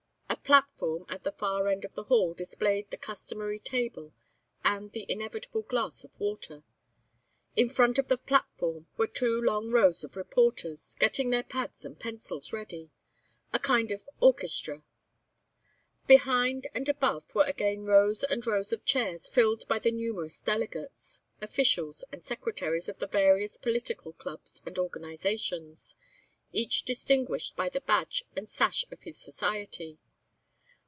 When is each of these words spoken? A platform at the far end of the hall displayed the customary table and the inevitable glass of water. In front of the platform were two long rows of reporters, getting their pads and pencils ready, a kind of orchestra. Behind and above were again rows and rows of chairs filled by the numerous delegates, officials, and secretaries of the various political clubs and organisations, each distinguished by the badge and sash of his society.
A 0.31 0.51
platform 0.53 1.05
at 1.07 1.23
the 1.23 1.31
far 1.31 1.67
end 1.69 1.85
of 1.85 1.95
the 1.95 2.05
hall 2.05 2.33
displayed 2.33 2.89
the 2.89 2.97
customary 2.97 3.59
table 3.59 4.11
and 4.65 4.91
the 4.91 5.05
inevitable 5.09 5.61
glass 5.61 6.03
of 6.03 6.19
water. 6.19 6.63
In 7.55 7.69
front 7.69 7.97
of 7.97 8.07
the 8.09 8.17
platform 8.17 8.87
were 8.97 9.07
two 9.07 9.39
long 9.39 9.69
rows 9.71 10.03
of 10.03 10.17
reporters, 10.17 10.95
getting 10.99 11.29
their 11.29 11.43
pads 11.43 11.85
and 11.85 11.97
pencils 11.99 12.51
ready, 12.51 12.89
a 13.53 13.59
kind 13.59 13.91
of 13.91 14.09
orchestra. 14.19 14.83
Behind 16.05 16.67
and 16.73 16.89
above 16.89 17.33
were 17.33 17.43
again 17.45 17.85
rows 17.85 18.23
and 18.23 18.45
rows 18.45 18.73
of 18.73 18.83
chairs 18.83 19.29
filled 19.29 19.65
by 19.69 19.79
the 19.79 19.91
numerous 19.91 20.39
delegates, 20.41 21.21
officials, 21.39 22.03
and 22.11 22.25
secretaries 22.25 22.89
of 22.89 22.99
the 22.99 23.07
various 23.07 23.55
political 23.57 24.11
clubs 24.11 24.61
and 24.65 24.77
organisations, 24.77 25.95
each 26.51 26.83
distinguished 26.83 27.55
by 27.55 27.69
the 27.69 27.81
badge 27.81 28.25
and 28.35 28.49
sash 28.49 28.85
of 28.91 29.03
his 29.03 29.17
society. 29.17 29.97